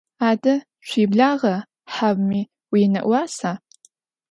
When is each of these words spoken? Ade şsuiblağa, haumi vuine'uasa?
Ade 0.29 0.53
şsuiblağa, 0.87 1.55
haumi 1.93 2.41
vuine'uasa? 2.69 3.51